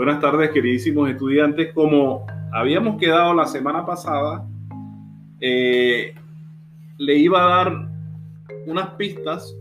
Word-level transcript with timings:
Buenas 0.00 0.18
tardes, 0.18 0.50
queridísimos 0.52 1.10
estudiantes. 1.10 1.74
Como 1.74 2.24
habíamos 2.54 2.96
quedado 2.96 3.34
la 3.34 3.44
semana 3.44 3.84
pasada, 3.84 4.48
eh, 5.38 6.14
le 6.96 7.18
iba 7.18 7.44
a 7.44 7.56
dar 7.64 7.88
unas 8.64 8.94
pistas 8.94 9.54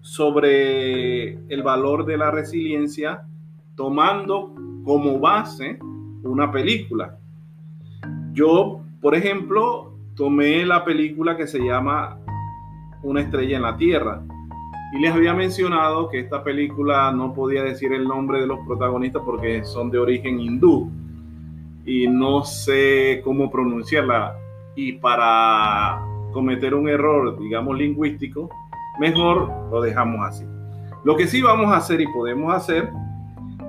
sobre 0.00 1.32
el 1.52 1.62
valor 1.62 2.06
de 2.06 2.16
la 2.16 2.30
resiliencia 2.30 3.26
tomando 3.74 4.54
como 4.82 5.18
base 5.18 5.78
una 6.22 6.50
película. 6.50 7.18
Yo, 8.32 8.80
por 9.02 9.14
ejemplo, 9.14 9.94
tomé 10.14 10.64
la 10.64 10.86
película 10.86 11.36
que 11.36 11.46
se 11.46 11.58
llama 11.58 12.18
Una 13.02 13.20
estrella 13.20 13.56
en 13.58 13.62
la 13.62 13.76
Tierra 13.76 14.22
y 14.92 15.00
les 15.00 15.12
había 15.12 15.34
mencionado 15.34 16.08
que 16.08 16.20
esta 16.20 16.44
película 16.44 17.10
no 17.12 17.34
podía 17.34 17.62
decir 17.62 17.92
el 17.92 18.04
nombre 18.04 18.40
de 18.40 18.46
los 18.46 18.58
protagonistas 18.66 19.22
porque 19.24 19.64
son 19.64 19.90
de 19.90 19.98
origen 19.98 20.38
hindú 20.38 20.90
y 21.84 22.06
no 22.08 22.44
sé 22.44 23.20
cómo 23.24 23.50
pronunciarla. 23.50 24.36
Y 24.74 24.92
para 24.92 26.00
cometer 26.32 26.74
un 26.74 26.88
error, 26.88 27.38
digamos, 27.38 27.76
lingüístico, 27.78 28.48
mejor 29.00 29.50
lo 29.70 29.80
dejamos 29.80 30.20
así. 30.28 30.44
Lo 31.04 31.16
que 31.16 31.26
sí 31.26 31.42
vamos 31.42 31.72
a 31.72 31.76
hacer 31.76 32.00
y 32.00 32.06
podemos 32.06 32.54
hacer 32.54 32.90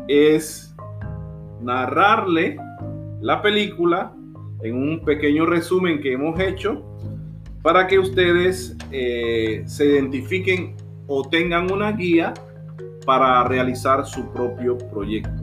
es 0.08 0.76
narrarle 1.62 2.58
la 3.22 3.42
película 3.42 4.14
en 4.62 4.76
un 4.76 5.02
pequeño 5.02 5.46
resumen 5.46 6.02
que 6.02 6.14
hemos 6.14 6.40
hecho 6.40 6.84
para 7.62 7.88
que 7.88 8.00
ustedes 8.00 8.76
eh, 8.92 9.64
se 9.66 9.86
identifiquen 9.86 10.76
o 11.08 11.28
tengan 11.28 11.72
una 11.72 11.92
guía 11.92 12.34
para 13.06 13.44
realizar 13.46 14.06
su 14.06 14.30
propio 14.32 14.78
proyecto. 14.78 15.42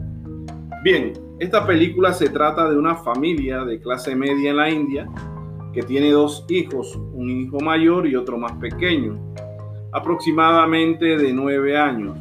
Bien, 0.83 1.13
esta 1.39 1.65
película 1.65 2.13
se 2.13 2.29
trata 2.29 2.69
de 2.69 2.77
una 2.77 2.95
familia 2.95 3.65
de 3.65 3.79
clase 3.81 4.15
media 4.15 4.51
en 4.51 4.57
la 4.57 4.69
India 4.69 5.09
que 5.73 5.81
tiene 5.81 6.11
dos 6.11 6.45
hijos, 6.47 6.95
un 7.13 7.29
hijo 7.29 7.59
mayor 7.59 8.07
y 8.07 8.15
otro 8.15 8.37
más 8.37 8.53
pequeño, 8.53 9.19
aproximadamente 9.91 11.17
de 11.17 11.33
nueve 11.33 11.77
años. 11.77 12.17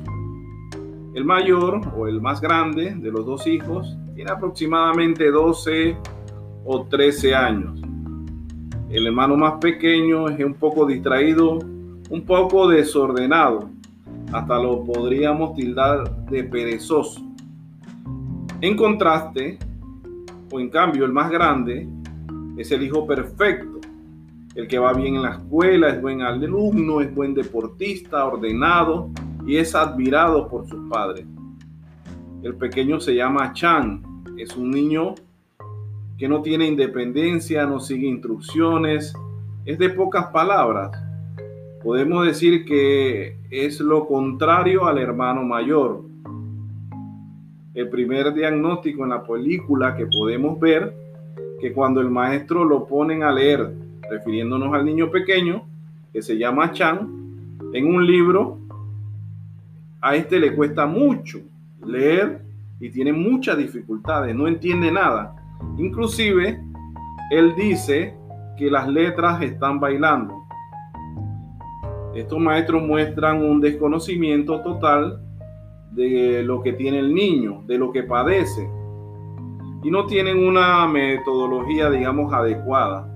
El 1.14 1.24
mayor 1.24 1.80
o 1.96 2.08
el 2.08 2.20
más 2.20 2.40
grande 2.40 2.94
de 2.96 3.11
los 3.12 3.24
dos 3.24 3.46
hijos 3.46 3.96
tiene 4.16 4.33
aproximadamente 4.33 5.30
12 5.30 5.96
o 6.64 6.86
13 6.86 7.34
años. 7.34 7.80
El 8.90 9.06
hermano 9.06 9.36
más 9.36 9.55
pequeño 9.61 10.28
es 10.28 10.44
un 10.44 10.55
poco 10.55 10.86
distraído 10.86 11.58
un 12.10 12.24
poco 12.24 12.69
desordenado, 12.69 13.70
hasta 14.33 14.58
lo 14.58 14.84
podríamos 14.84 15.55
tildar 15.55 16.27
de 16.27 16.44
perezoso. 16.44 17.22
En 18.61 18.77
contraste, 18.77 19.58
o 20.50 20.61
en 20.61 20.69
cambio, 20.70 21.05
el 21.05 21.12
más 21.12 21.30
grande 21.30 21.88
es 22.56 22.70
el 22.72 22.83
hijo 22.83 23.06
perfecto, 23.06 23.80
el 24.55 24.69
que 24.69 24.78
va 24.78 24.92
bien 24.92 25.16
en 25.16 25.22
la 25.22 25.33
escuela, 25.33 25.88
es 25.88 26.00
buen 26.00 26.22
alumno, 26.22 27.00
es 27.00 27.12
buen 27.14 27.34
deportista, 27.34 28.24
ordenado 28.24 29.11
y 29.46 29.56
es 29.56 29.74
admirado 29.74 30.48
por 30.48 30.68
sus 30.68 30.89
padres. 30.89 31.27
El 32.42 32.55
pequeño 32.55 33.00
se 33.00 33.14
llama 33.14 33.52
Chan, 33.52 34.02
es 34.36 34.56
un 34.56 34.70
niño 34.70 35.14
que 36.16 36.28
no 36.28 36.42
tiene 36.42 36.66
independencia, 36.66 37.66
no 37.66 37.80
sigue 37.80 38.06
instrucciones, 38.06 39.12
es 39.64 39.78
de 39.78 39.91
pocas 39.91 40.27
palabras, 40.27 40.92
podemos 41.84 42.24
decir 42.24 42.64
que 42.64 43.36
es 43.50 43.78
lo 43.78 44.06
contrario 44.06 44.86
al 44.86 44.96
hermano 44.96 45.42
mayor. 45.42 46.02
El 47.74 47.90
primer 47.90 48.32
diagnóstico 48.32 49.04
en 49.04 49.10
la 49.10 49.22
película 49.22 49.95
que 49.95 50.06
podemos 50.06 50.58
ver, 50.58 50.96
que 51.61 51.74
cuando 51.74 52.00
el 52.00 52.08
maestro 52.08 52.64
lo 52.64 52.86
ponen 52.86 53.22
a 53.22 53.30
leer, 53.30 53.74
refiriéndonos 54.11 54.72
al 54.72 54.86
niño 54.86 55.11
pequeño, 55.11 55.64
que 56.11 56.22
se 56.22 56.39
llama 56.39 56.72
Chan, 56.72 57.58
en 57.74 57.86
un 57.86 58.06
libro, 58.06 58.58
a 60.01 60.16
este 60.16 60.39
le 60.39 60.55
cuesta 60.55 60.86
mucho 60.86 61.40
leer 61.84 62.40
y 62.80 62.89
tiene 62.89 63.12
muchas 63.12 63.58
dificultades, 63.58 64.34
no 64.34 64.48
entiende 64.48 64.90
nada. 64.90 65.36
Inclusive, 65.77 66.62
él 67.30 67.55
dice 67.56 68.14
que 68.56 68.70
las 68.70 68.89
letras 68.89 69.42
están 69.42 69.80
bailando. 69.80 70.43
Estos 72.14 72.39
maestros 72.39 72.80
muestran 72.80 73.42
un 73.42 73.61
desconocimiento 73.61 74.61
total 74.61 75.20
de 75.91 76.45
lo 76.45 76.63
que 76.63 76.73
tiene 76.73 77.01
el 77.01 77.13
niño, 77.13 77.64
de 77.67 77.77
lo 77.77 77.91
que 77.91 78.05
padece, 78.05 78.69
y 79.83 79.91
no 79.91 80.07
tienen 80.07 80.39
una 80.39 80.86
metodología, 80.86 81.91
digamos, 81.91 82.33
adecuada. 82.33 83.11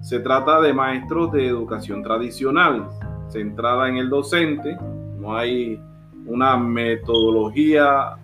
Se 0.00 0.18
trata 0.18 0.62
de 0.62 0.72
maestros 0.72 1.30
de 1.32 1.46
educación 1.46 2.02
tradicional, 2.02 2.88
centrada 3.28 3.90
en 3.90 3.98
el 3.98 4.08
docente, 4.08 4.78
no 5.18 5.36
hay 5.36 5.78
una 6.24 6.56
metodología 6.56 8.16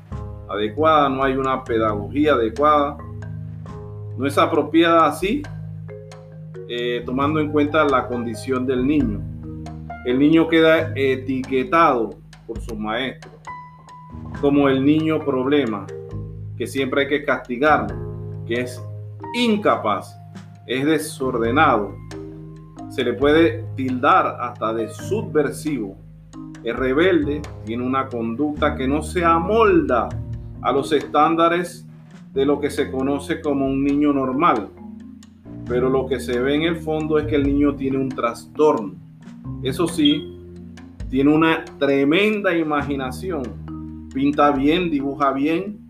adecuada, 0.49 1.11
no 1.11 1.23
hay 1.23 1.37
una 1.37 1.63
pedagogía 1.65 2.33
adecuada, 2.33 2.97
no 4.17 4.27
es 4.27 4.39
apropiada 4.39 5.07
así, 5.07 5.43
eh, 6.67 7.03
tomando 7.05 7.41
en 7.41 7.53
cuenta 7.53 7.85
la 7.85 8.09
condición 8.09 8.67
del 8.67 8.87
niño 8.87 9.21
el 10.07 10.21
niño 10.21 10.47
queda 10.47 10.93
etiquetado 10.95 12.11
por 12.47 12.61
su 12.61 12.77
maestro 12.77 13.33
como 14.41 14.69
el 14.69 14.85
niño 14.85 15.19
problema, 15.25 15.85
que 16.57 16.69
siempre 16.69 17.03
hay 17.03 17.09
que 17.09 17.25
castigarlo, 17.25 18.45
que 18.47 18.61
es 18.61 18.81
incapaz, 19.35 20.17
es 20.69 20.87
desordenado, 20.87 21.97
se 22.89 23.03
le 23.03 23.15
puede 23.15 23.65
tildar 23.75 24.37
hasta 24.41 24.73
de 24.75 24.89
subversivo, 24.91 25.97
es 26.63 26.77
rebelde, 26.77 27.43
tiene 27.65 27.83
una 27.83 28.07
conducta 28.07 28.77
que 28.77 28.87
no 28.87 29.03
se 29.03 29.25
amolda 29.25 30.09
a 30.63 30.71
los 30.71 30.93
estándares 30.93 31.85
de 32.33 32.47
lo 32.47 32.61
que 32.61 32.71
se 32.71 32.93
conoce 32.93 33.41
como 33.41 33.67
un 33.67 33.83
niño 33.83 34.13
normal. 34.13 34.69
Pero 35.67 35.91
lo 35.91 36.07
que 36.07 36.21
se 36.21 36.39
ve 36.41 36.55
en 36.55 36.63
el 36.63 36.77
fondo 36.77 37.19
es 37.19 37.27
que 37.27 37.35
el 37.35 37.43
niño 37.43 37.75
tiene 37.75 37.99
un 37.99 38.09
trastorno 38.09 39.06
eso 39.63 39.87
sí, 39.89 40.37
tiene 41.09 41.35
una 41.35 41.65
tremenda 41.79 42.57
imaginación. 42.57 44.09
Pinta 44.13 44.51
bien, 44.51 44.91
dibuja 44.91 45.33
bien 45.33 45.87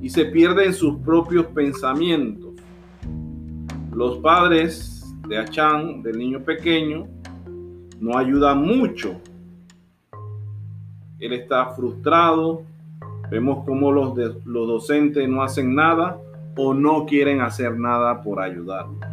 y 0.00 0.08
se 0.08 0.24
pierde 0.26 0.66
en 0.66 0.74
sus 0.74 0.96
propios 0.98 1.46
pensamientos. 1.46 2.54
Los 3.92 4.18
padres 4.18 5.04
de 5.28 5.38
Achan, 5.38 6.02
del 6.02 6.18
niño 6.18 6.40
pequeño, 6.40 7.06
no 7.98 8.16
ayudan 8.16 8.62
mucho. 8.62 9.20
Él 11.18 11.32
está 11.34 11.66
frustrado. 11.74 12.62
Vemos 13.30 13.64
cómo 13.64 13.92
los, 13.92 14.16
los 14.16 14.68
docentes 14.68 15.28
no 15.28 15.42
hacen 15.42 15.74
nada 15.74 16.18
o 16.56 16.74
no 16.74 17.06
quieren 17.06 17.40
hacer 17.40 17.78
nada 17.78 18.22
por 18.22 18.40
ayudarlo. 18.40 19.09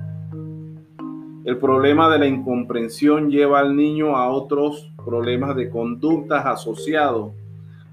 El 1.48 1.60
problema 1.60 2.10
de 2.10 2.20
la 2.20 2.28
incomprensión 2.28 3.30
lleva 3.30 3.60
al 3.60 3.74
niño 3.74 4.18
a 4.18 4.30
otros 4.30 4.92
problemas 4.98 5.56
de 5.56 5.70
conductas 5.70 6.46
asociados 6.46 7.32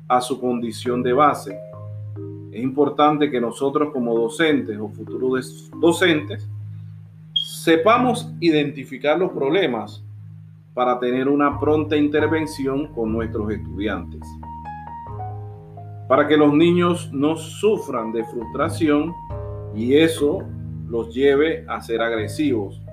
a 0.09 0.21
su 0.21 0.41
condición 0.41 1.05
de 1.05 1.13
base. 1.13 1.57
Es 2.51 2.61
importante 2.61 3.31
que 3.31 3.41
nosotros 3.41 3.93
como 3.93 4.13
docentes 4.19 4.77
o 4.77 4.89
futuros 4.89 5.71
docentes 5.81 6.51
sepamos 7.33 8.29
identificar 8.41 9.17
los 9.21 9.31
problemas 9.31 10.03
para 10.75 10.99
tener 10.99 11.29
una 11.29 11.61
pronta 11.61 11.97
intervención 11.97 12.89
con 12.89 13.13
nuestros 13.13 13.53
estudiantes. 13.53 14.21
Para 16.09 16.27
que 16.27 16.37
los 16.37 16.53
niños 16.53 17.09
no 17.13 17.37
sufran 17.37 18.11
de 18.11 18.25
frustración 18.25 19.13
y 19.77 19.95
eso 19.95 20.43
los 20.89 21.15
lleve 21.15 21.65
a 21.69 21.81
ser 21.81 22.03
agresivos 22.03 22.84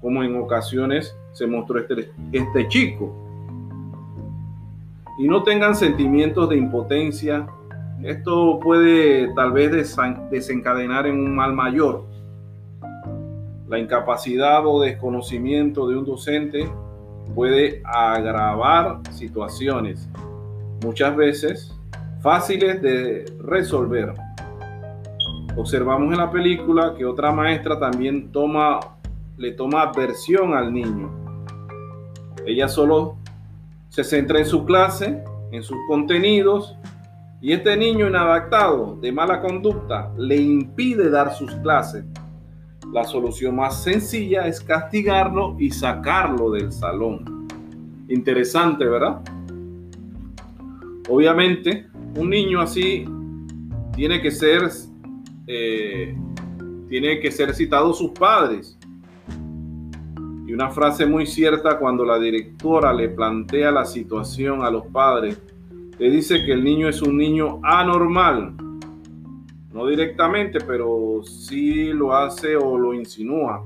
como 0.00 0.22
en 0.22 0.36
ocasiones 0.36 1.16
se 1.32 1.46
mostró 1.46 1.80
este, 1.80 2.10
este 2.32 2.68
chico. 2.68 3.14
Y 5.18 5.26
no 5.26 5.42
tengan 5.42 5.74
sentimientos 5.74 6.48
de 6.48 6.56
impotencia. 6.56 7.46
Esto 8.02 8.60
puede 8.60 9.34
tal 9.34 9.52
vez 9.52 9.96
desencadenar 10.30 11.06
en 11.06 11.20
un 11.20 11.34
mal 11.34 11.52
mayor. 11.52 12.04
La 13.68 13.78
incapacidad 13.78 14.64
o 14.64 14.80
desconocimiento 14.80 15.88
de 15.88 15.96
un 15.96 16.04
docente 16.04 16.68
puede 17.34 17.82
agravar 17.84 19.00
situaciones, 19.10 20.08
muchas 20.82 21.14
veces 21.14 21.78
fáciles 22.20 22.80
de 22.82 23.24
resolver. 23.40 24.14
Observamos 25.56 26.12
en 26.12 26.18
la 26.18 26.30
película 26.30 26.94
que 26.96 27.04
otra 27.04 27.32
maestra 27.32 27.78
también 27.78 28.30
toma 28.30 28.80
le 29.38 29.52
toma 29.52 29.82
aversión 29.82 30.52
al 30.52 30.72
niño. 30.72 31.10
Ella 32.44 32.68
solo 32.68 33.16
se 33.88 34.04
centra 34.04 34.40
en 34.40 34.46
su 34.46 34.64
clase, 34.64 35.22
en 35.50 35.62
sus 35.62 35.76
contenidos 35.88 36.76
Y 37.40 37.52
este 37.52 37.76
niño 37.76 38.08
inadaptado, 38.08 38.98
de 39.00 39.12
mala 39.12 39.40
conducta, 39.40 40.12
le 40.18 40.36
impide 40.36 41.08
dar 41.08 41.32
sus 41.32 41.54
clases. 41.56 42.04
La 42.92 43.04
solución 43.04 43.54
más 43.54 43.80
sencilla 43.84 44.48
es 44.48 44.60
castigarlo 44.60 45.54
y 45.56 45.70
sacarlo 45.70 46.50
del 46.50 46.72
salón. 46.72 47.46
Interesante, 48.08 48.84
¿verdad? 48.86 49.20
Obviamente, 51.08 51.86
un 52.16 52.30
niño 52.30 52.60
así 52.60 53.04
tiene 53.94 54.20
que 54.20 54.32
ser, 54.32 54.68
eh, 55.46 56.16
tiene 56.88 57.20
que 57.20 57.30
ser 57.30 57.54
citado 57.54 57.92
sus 57.92 58.10
padres. 58.10 58.77
Una 60.58 60.70
frase 60.70 61.06
muy 61.06 61.24
cierta 61.24 61.78
cuando 61.78 62.04
la 62.04 62.18
directora 62.18 62.92
le 62.92 63.10
plantea 63.10 63.70
la 63.70 63.84
situación 63.84 64.64
a 64.64 64.70
los 64.72 64.86
padres 64.86 65.40
le 66.00 66.10
dice 66.10 66.44
que 66.44 66.50
el 66.50 66.64
niño 66.64 66.88
es 66.88 67.00
un 67.00 67.16
niño 67.16 67.60
anormal. 67.62 68.54
No 69.72 69.86
directamente, 69.86 70.58
pero 70.60 71.22
sí 71.22 71.92
lo 71.92 72.12
hace 72.12 72.56
o 72.56 72.76
lo 72.76 72.92
insinúa. 72.92 73.62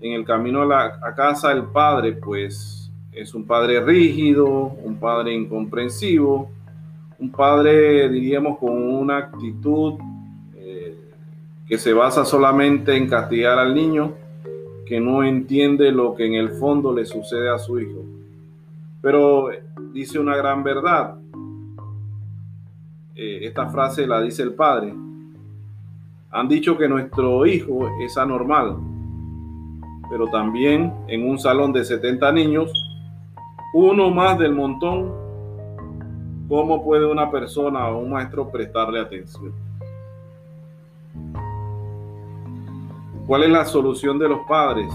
En 0.00 0.14
el 0.14 0.24
camino 0.24 0.62
a, 0.62 0.66
la, 0.66 1.14
casa 1.14 1.52
el 1.52 1.62
padre, 1.66 2.14
pues 2.14 2.90
es 3.12 3.32
un 3.32 3.46
padre 3.46 3.80
rígido, 3.80 4.48
un 4.48 4.96
padre 4.98 5.32
incomprensivo, 5.32 6.50
un 7.20 7.30
padre, 7.30 8.08
diríamos, 8.08 8.58
con 8.58 8.72
una 8.82 9.18
actitud 9.18 9.94
eh, 10.56 10.98
que 11.68 11.78
se 11.78 11.92
basa 11.92 12.24
solamente 12.24 12.96
en 12.96 13.08
castigar 13.08 13.60
al 13.60 13.72
niño, 13.72 14.14
que 14.88 15.00
no 15.00 15.22
entiende 15.22 15.92
lo 15.92 16.14
que 16.14 16.26
en 16.26 16.34
el 16.34 16.50
fondo 16.52 16.94
le 16.94 17.04
sucede 17.04 17.50
a 17.50 17.58
su 17.58 17.78
hijo. 17.78 18.04
Pero 19.02 19.50
dice 19.92 20.18
una 20.18 20.34
gran 20.34 20.62
verdad. 20.62 21.16
Eh, 23.14 23.40
esta 23.42 23.68
frase 23.68 24.06
la 24.06 24.22
dice 24.22 24.42
el 24.42 24.54
padre. 24.54 24.94
Han 26.30 26.48
dicho 26.48 26.76
que 26.78 26.88
nuestro 26.88 27.44
hijo 27.44 27.90
es 28.00 28.16
anormal, 28.16 28.76
pero 30.10 30.26
también 30.28 30.92
en 31.06 31.28
un 31.28 31.38
salón 31.38 31.72
de 31.72 31.84
70 31.84 32.32
niños, 32.32 32.72
uno 33.74 34.10
más 34.10 34.38
del 34.38 34.54
montón, 34.54 35.12
¿cómo 36.48 36.82
puede 36.82 37.06
una 37.06 37.30
persona 37.30 37.88
o 37.88 37.98
un 37.98 38.10
maestro 38.10 38.50
prestarle 38.50 39.00
atención? 39.00 39.67
¿Cuál 43.28 43.44
es 43.44 43.50
la 43.50 43.64
solución 43.64 44.18
de 44.18 44.28
los 44.28 44.40
padres 44.48 44.92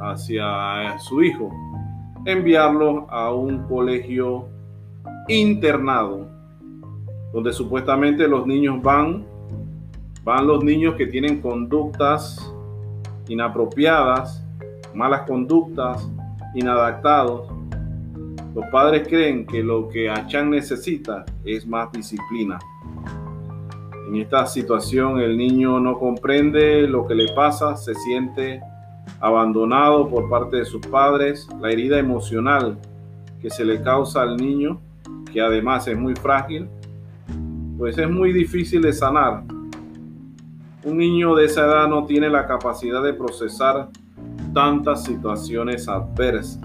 hacia 0.00 0.98
su 0.98 1.22
hijo? 1.22 1.50
enviarlo 2.24 3.06
a 3.10 3.32
un 3.32 3.64
colegio 3.64 4.48
internado, 5.28 6.26
donde 7.32 7.52
supuestamente 7.52 8.26
los 8.26 8.46
niños 8.46 8.82
van, 8.82 9.24
van 10.22 10.46
los 10.46 10.64
niños 10.64 10.94
que 10.94 11.06
tienen 11.06 11.40
conductas 11.40 12.50
inapropiadas, 13.28 14.42
malas 14.94 15.22
conductas, 15.22 16.08
inadaptados. 16.54 17.48
Los 18.54 18.64
padres 18.70 19.06
creen 19.08 19.46
que 19.46 19.62
lo 19.62 19.88
que 19.88 20.08
Achan 20.08 20.50
necesita 20.50 21.24
es 21.44 21.66
más 21.66 21.90
disciplina. 21.92 22.58
En 24.14 24.20
esta 24.20 24.46
situación 24.46 25.18
el 25.18 25.36
niño 25.36 25.80
no 25.80 25.98
comprende 25.98 26.86
lo 26.86 27.04
que 27.04 27.16
le 27.16 27.32
pasa, 27.32 27.74
se 27.74 27.96
siente 27.96 28.60
abandonado 29.18 30.08
por 30.08 30.30
parte 30.30 30.58
de 30.58 30.64
sus 30.64 30.86
padres, 30.86 31.48
la 31.60 31.72
herida 31.72 31.98
emocional 31.98 32.78
que 33.42 33.50
se 33.50 33.64
le 33.64 33.82
causa 33.82 34.22
al 34.22 34.36
niño, 34.36 34.80
que 35.32 35.40
además 35.40 35.88
es 35.88 35.98
muy 35.98 36.14
frágil, 36.14 36.68
pues 37.76 37.98
es 37.98 38.08
muy 38.08 38.32
difícil 38.32 38.82
de 38.82 38.92
sanar. 38.92 39.42
Un 40.84 40.96
niño 40.96 41.34
de 41.34 41.46
esa 41.46 41.64
edad 41.64 41.88
no 41.88 42.06
tiene 42.06 42.30
la 42.30 42.46
capacidad 42.46 43.02
de 43.02 43.14
procesar 43.14 43.88
tantas 44.52 45.02
situaciones 45.02 45.88
adversas. 45.88 46.60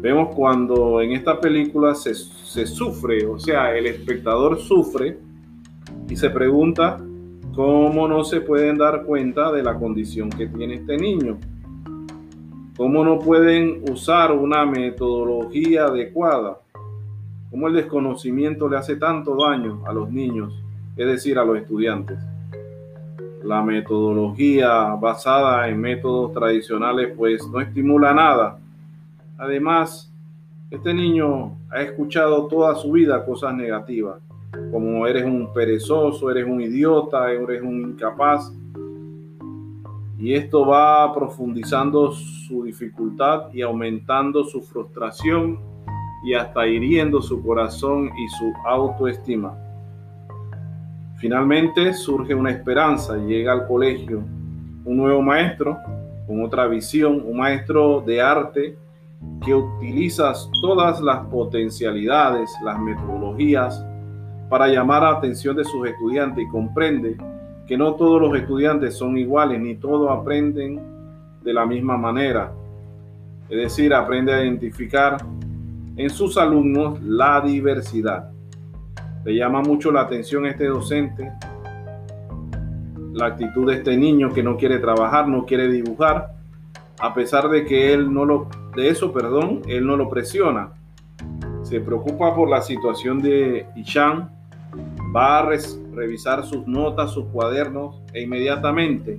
Vemos 0.00 0.32
cuando 0.32 1.00
en 1.00 1.10
esta 1.10 1.40
película 1.40 1.96
se, 1.96 2.14
se 2.48 2.66
sufre, 2.66 3.26
o 3.26 3.38
sea, 3.38 3.76
el 3.76 3.86
espectador 3.86 4.58
sufre 4.58 5.18
y 6.08 6.16
se 6.16 6.30
pregunta 6.30 7.00
¿Cómo 7.58 8.06
no 8.06 8.22
se 8.22 8.40
pueden 8.40 8.78
dar 8.78 9.02
cuenta 9.02 9.50
de 9.50 9.64
la 9.64 9.76
condición 9.76 10.30
que 10.30 10.46
tiene 10.46 10.74
este 10.74 10.96
niño? 10.96 11.38
¿Cómo 12.76 13.02
no 13.02 13.18
pueden 13.18 13.82
usar 13.90 14.30
una 14.30 14.64
metodología 14.64 15.86
adecuada? 15.86 16.60
¿Cómo 17.50 17.66
el 17.66 17.74
desconocimiento 17.74 18.68
le 18.68 18.76
hace 18.76 18.94
tanto 18.94 19.34
daño 19.34 19.82
a 19.88 19.92
los 19.92 20.08
niños, 20.08 20.54
es 20.96 21.04
decir, 21.04 21.36
a 21.36 21.44
los 21.44 21.58
estudiantes? 21.58 22.20
La 23.42 23.60
metodología 23.60 24.94
basada 24.94 25.68
en 25.68 25.80
métodos 25.80 26.32
tradicionales 26.32 27.12
pues 27.16 27.44
no 27.48 27.60
estimula 27.60 28.14
nada. 28.14 28.60
Además, 29.36 30.07
este 30.70 30.94
niño 30.94 31.58
ha 31.70 31.82
escuchado 31.82 32.46
toda 32.46 32.74
su 32.74 32.92
vida 32.92 33.24
cosas 33.24 33.54
negativas 33.54 34.20
como 34.70 35.06
eres 35.06 35.24
un 35.24 35.52
perezoso, 35.52 36.30
eres 36.30 36.46
un 36.46 36.60
idiota, 36.60 37.30
eres 37.32 37.62
un 37.62 37.90
incapaz. 37.90 38.52
Y 40.18 40.34
esto 40.34 40.66
va 40.66 41.12
profundizando 41.14 42.10
su 42.12 42.64
dificultad 42.64 43.52
y 43.52 43.62
aumentando 43.62 44.44
su 44.44 44.62
frustración 44.62 45.60
y 46.24 46.34
hasta 46.34 46.66
hiriendo 46.66 47.22
su 47.22 47.42
corazón 47.42 48.10
y 48.18 48.28
su 48.30 48.52
autoestima. 48.66 49.56
Finalmente 51.18 51.94
surge 51.94 52.34
una 52.34 52.50
esperanza, 52.50 53.16
llega 53.16 53.52
al 53.52 53.66
colegio 53.66 54.22
un 54.84 54.96
nuevo 54.96 55.22
maestro 55.22 55.78
con 56.26 56.42
otra 56.42 56.66
visión, 56.66 57.22
un 57.24 57.36
maestro 57.36 58.00
de 58.00 58.20
arte 58.20 58.76
que 59.44 59.54
utiliza 59.54 60.32
todas 60.60 61.00
las 61.00 61.26
potencialidades, 61.26 62.50
las 62.64 62.78
metodologías, 62.78 63.84
para 64.48 64.68
llamar 64.68 65.02
la 65.02 65.10
atención 65.10 65.56
de 65.56 65.64
sus 65.64 65.86
estudiantes 65.86 66.44
y 66.44 66.48
comprende 66.48 67.16
que 67.66 67.76
no 67.76 67.94
todos 67.94 68.20
los 68.20 68.34
estudiantes 68.36 68.96
son 68.96 69.18
iguales 69.18 69.60
ni 69.60 69.76
todos 69.76 70.10
aprenden 70.10 70.80
de 71.42 71.52
la 71.52 71.66
misma 71.66 71.96
manera. 71.96 72.52
Es 73.48 73.58
decir, 73.58 73.92
aprende 73.92 74.32
a 74.32 74.42
identificar 74.42 75.18
en 75.96 76.10
sus 76.10 76.38
alumnos 76.38 77.02
la 77.02 77.40
diversidad. 77.40 78.30
Le 79.24 79.34
llama 79.34 79.60
mucho 79.60 79.90
la 79.90 80.02
atención 80.02 80.46
a 80.46 80.50
este 80.50 80.66
docente 80.66 81.30
la 83.18 83.26
actitud 83.26 83.66
de 83.66 83.74
este 83.74 83.96
niño 83.96 84.32
que 84.32 84.42
no 84.42 84.56
quiere 84.56 84.78
trabajar, 84.78 85.28
no 85.28 85.44
quiere 85.44 85.68
dibujar, 85.68 86.34
a 87.00 87.14
pesar 87.14 87.48
de 87.48 87.64
que 87.64 87.92
él 87.92 88.12
no 88.12 88.24
lo, 88.24 88.48
de 88.78 88.90
eso, 88.90 89.12
perdón, 89.12 89.62
él 89.66 89.84
no 89.84 89.96
lo 89.96 90.08
presiona. 90.08 90.72
Se 91.62 91.80
preocupa 91.80 92.32
por 92.32 92.48
la 92.48 92.62
situación 92.62 93.18
de 93.20 93.66
Ishan, 93.74 94.30
va 95.14 95.40
a 95.40 95.50
revisar 95.92 96.44
sus 96.44 96.64
notas, 96.68 97.10
sus 97.10 97.24
cuadernos 97.26 98.00
e 98.12 98.22
inmediatamente 98.22 99.16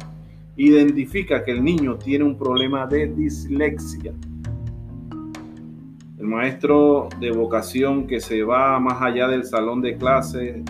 identifica 0.55 1.43
que 1.43 1.51
el 1.51 1.61
niño 1.61 1.97
tiene 1.97 2.23
un 2.23 2.37
problema 2.37 2.87
de 2.87 3.07
dislexia. 3.07 4.13
El 6.17 6.25
maestro 6.25 7.09
de 7.19 7.31
vocación 7.31 8.07
que 8.07 8.21
se 8.21 8.43
va 8.43 8.79
más 8.79 9.01
allá 9.01 9.27
del 9.27 9.43
salón 9.43 9.81
de 9.81 9.97
clase, 9.97 10.63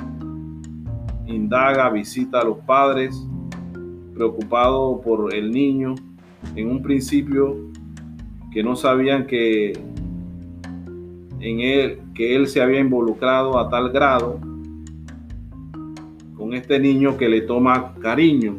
indaga, 1.28 1.92
visita 1.92 2.40
a 2.40 2.44
los 2.44 2.58
padres, 2.60 3.24
preocupado 4.16 5.00
por 5.00 5.34
el 5.36 5.52
niño, 5.52 5.94
en 6.56 6.72
un 6.72 6.82
principio 6.82 7.70
que 8.52 8.64
no 8.64 8.76
sabían 8.76 9.28
que 9.28 9.74
en 11.40 11.60
él 11.62 12.00
que 12.14 12.36
él 12.36 12.48
se 12.48 12.62
había 12.62 12.80
involucrado 12.80 13.58
a 13.58 13.70
tal 13.70 13.92
grado 13.92 14.40
este 16.54 16.80
niño 16.80 17.18
que 17.18 17.30
le 17.30 17.42
toma 17.42 17.94
cariño. 18.02 18.58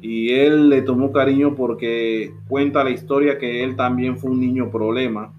Y 0.00 0.30
él 0.30 0.68
le 0.68 0.82
tomó 0.82 1.12
cariño 1.12 1.54
porque 1.54 2.32
cuenta 2.48 2.84
la 2.84 2.90
historia 2.90 3.38
que 3.38 3.64
él 3.64 3.76
también 3.76 4.16
fue 4.16 4.30
un 4.30 4.40
niño 4.40 4.70
problema, 4.70 5.32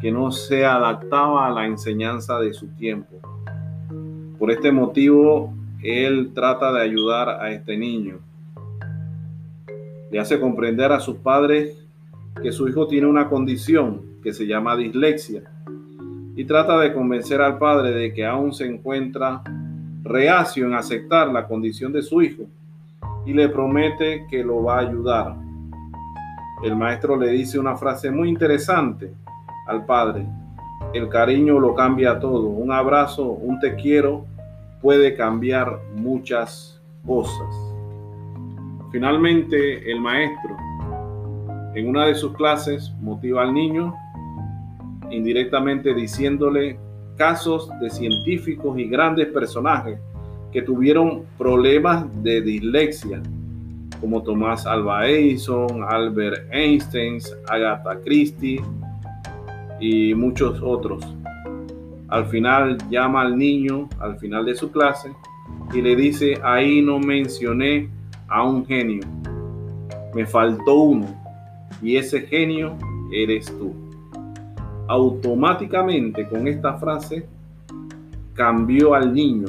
que 0.00 0.10
no 0.10 0.32
se 0.32 0.64
adaptaba 0.64 1.46
a 1.46 1.50
la 1.50 1.66
enseñanza 1.66 2.38
de 2.40 2.52
su 2.54 2.68
tiempo. 2.68 3.16
Por 4.38 4.50
este 4.50 4.72
motivo, 4.72 5.52
él 5.82 6.32
trata 6.34 6.72
de 6.72 6.80
ayudar 6.80 7.28
a 7.28 7.52
este 7.52 7.76
niño. 7.76 8.18
Le 10.10 10.18
hace 10.18 10.40
comprender 10.40 10.92
a 10.92 11.00
sus 11.00 11.16
padres 11.16 11.83
que 12.42 12.52
su 12.52 12.68
hijo 12.68 12.86
tiene 12.86 13.06
una 13.06 13.28
condición 13.28 14.02
que 14.22 14.32
se 14.32 14.46
llama 14.46 14.76
dislexia 14.76 15.42
y 16.36 16.44
trata 16.44 16.78
de 16.78 16.92
convencer 16.92 17.40
al 17.40 17.58
padre 17.58 17.92
de 17.92 18.12
que 18.12 18.26
aún 18.26 18.52
se 18.52 18.66
encuentra 18.66 19.42
reacio 20.02 20.66
en 20.66 20.74
aceptar 20.74 21.28
la 21.28 21.46
condición 21.46 21.92
de 21.92 22.02
su 22.02 22.20
hijo 22.22 22.44
y 23.24 23.32
le 23.32 23.48
promete 23.48 24.26
que 24.28 24.42
lo 24.42 24.62
va 24.62 24.76
a 24.76 24.80
ayudar. 24.80 25.36
El 26.62 26.76
maestro 26.76 27.16
le 27.16 27.30
dice 27.30 27.58
una 27.58 27.76
frase 27.76 28.10
muy 28.10 28.28
interesante 28.28 29.12
al 29.66 29.84
padre. 29.84 30.26
el 30.92 31.08
cariño 31.08 31.58
lo 31.58 31.74
cambia 31.74 32.20
todo. 32.20 32.46
Un 32.46 32.70
abrazo, 32.70 33.24
un 33.24 33.58
te 33.58 33.74
quiero 33.74 34.26
puede 34.80 35.14
cambiar 35.14 35.80
muchas 35.96 36.80
cosas. 37.06 37.74
Finalmente, 38.92 39.90
el 39.90 40.00
maestro, 40.00 40.56
en 41.74 41.88
una 41.88 42.06
de 42.06 42.14
sus 42.14 42.34
clases, 42.34 42.92
motiva 43.00 43.42
al 43.42 43.52
niño 43.52 43.94
indirectamente 45.10 45.94
diciéndole 45.94 46.78
casos 47.16 47.68
de 47.80 47.90
científicos 47.90 48.78
y 48.78 48.88
grandes 48.88 49.28
personajes 49.28 49.98
que 50.52 50.62
tuvieron 50.62 51.24
problemas 51.38 52.06
de 52.22 52.40
dislexia, 52.40 53.22
como 54.00 54.22
Tomás 54.22 54.66
Alva 54.66 55.06
Edison, 55.08 55.84
Albert 55.88 56.48
Einstein, 56.52 57.18
Agatha 57.48 57.98
Christie 58.04 58.60
y 59.80 60.14
muchos 60.14 60.60
otros. 60.62 61.04
Al 62.08 62.26
final 62.26 62.78
llama 62.90 63.22
al 63.22 63.36
niño, 63.36 63.88
al 63.98 64.18
final 64.18 64.44
de 64.44 64.54
su 64.54 64.70
clase, 64.70 65.10
y 65.72 65.80
le 65.80 65.96
dice, 65.96 66.38
ahí 66.42 66.80
no 66.82 66.98
mencioné 66.98 67.88
a 68.28 68.44
un 68.44 68.64
genio, 68.64 69.02
me 70.14 70.24
faltó 70.26 70.74
uno, 70.74 71.23
y 71.82 71.96
ese 71.96 72.22
genio 72.22 72.76
eres 73.12 73.46
tú. 73.58 73.72
Automáticamente 74.88 76.28
con 76.28 76.46
esta 76.46 76.74
frase 76.74 77.26
cambió 78.34 78.94
al 78.94 79.14
niño 79.14 79.48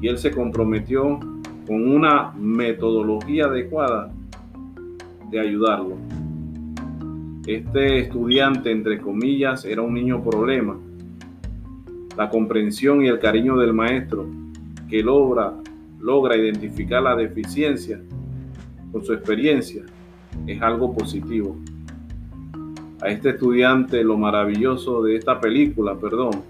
y 0.00 0.08
él 0.08 0.18
se 0.18 0.30
comprometió 0.30 1.18
con 1.66 1.88
una 1.88 2.32
metodología 2.32 3.46
adecuada 3.46 4.10
de 5.30 5.40
ayudarlo. 5.40 5.96
Este 7.46 7.98
estudiante, 8.00 8.70
entre 8.70 9.00
comillas, 9.00 9.64
era 9.64 9.82
un 9.82 9.94
niño 9.94 10.22
problema. 10.22 10.78
La 12.16 12.28
comprensión 12.28 13.04
y 13.04 13.08
el 13.08 13.18
cariño 13.18 13.56
del 13.56 13.72
maestro 13.72 14.26
que 14.88 15.02
logra, 15.02 15.54
logra 16.00 16.36
identificar 16.36 17.02
la 17.02 17.16
deficiencia 17.16 18.00
con 18.92 19.04
su 19.04 19.12
experiencia 19.12 19.82
es 20.46 20.60
algo 20.62 20.94
positivo. 20.94 21.56
A 23.00 23.08
este 23.08 23.30
estudiante 23.30 24.04
lo 24.04 24.16
maravilloso 24.16 25.02
de 25.02 25.16
esta 25.16 25.40
película, 25.40 25.94
perdón, 25.96 26.42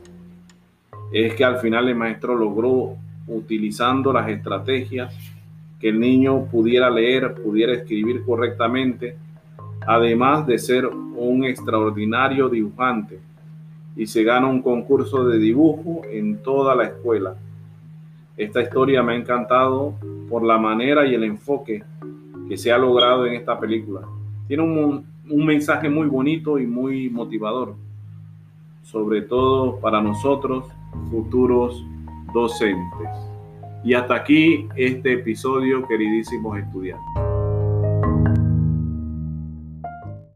es 1.13 1.35
que 1.35 1.45
al 1.45 1.59
final 1.59 1.89
el 1.89 1.95
maestro 1.95 2.37
logró 2.37 2.97
utilizando 3.27 4.13
las 4.13 4.29
estrategias 4.29 5.15
que 5.79 5.89
el 5.89 5.99
niño 5.99 6.47
pudiera 6.47 6.91
leer, 6.91 7.35
pudiera 7.35 7.75
escribir 7.75 8.23
correctamente, 8.25 9.17
además 9.87 10.47
de 10.47 10.59
ser 10.59 10.87
un 10.87 11.45
extraordinario 11.45 12.49
dibujante 12.49 13.19
y 13.97 14.07
se 14.07 14.23
gana 14.23 14.47
un 14.47 14.63
concurso 14.63 15.27
de 15.27 15.39
dibujo 15.39 16.03
en 16.11 16.39
toda 16.43 16.75
la 16.75 16.85
escuela. 16.85 17.35
Esta 18.37 18.63
historia 18.63 19.03
me 19.03 19.13
ha 19.13 19.17
encantado 19.17 19.95
por 20.29 20.43
la 20.43 20.57
manera 20.57 21.07
y 21.07 21.15
el 21.15 21.25
enfoque 21.25 21.83
que 22.53 22.59
se 22.59 22.71
ha 22.71 22.77
logrado 22.77 23.25
en 23.25 23.33
esta 23.33 23.59
película. 23.59 24.03
Tiene 24.47 24.63
un, 24.63 25.07
un 25.31 25.47
mensaje 25.47 25.89
muy 25.89 26.07
bonito 26.07 26.59
y 26.59 26.67
muy 26.67 27.09
motivador, 27.09 27.77
sobre 28.83 29.23
todo 29.23 29.81
para 29.81 30.03
nosotros, 30.03 30.67
futuros 31.11 31.83
docentes. 32.35 33.09
Y 33.83 33.95
hasta 33.95 34.17
aquí 34.17 34.69
este 34.77 35.15
episodio, 35.15 35.89
queridísimos 35.89 36.59
estudiantes. 36.59 37.32